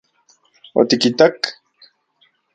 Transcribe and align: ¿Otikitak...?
¿Otikitak...? 0.79 1.37